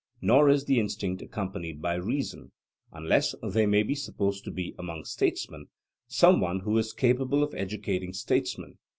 [0.19, 2.53] Nor is the instinct accompanied by reason,
[2.91, 5.67] unless there may be supposed to be among statesmen
[6.07, 8.79] some one who is capable of educating statesmen.